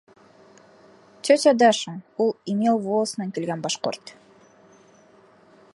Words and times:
—Тетя 1.23 1.53
Даша, 1.61 1.93
ул 2.25 2.31
Имел 2.53 2.81
волосынан 2.85 3.35
килгән 3.35 3.63
башҡорт. 3.69 4.15